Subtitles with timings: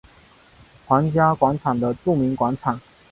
[0.87, 2.81] 皇家广场的著名广场。